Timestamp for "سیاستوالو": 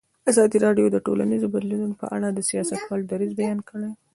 2.49-3.07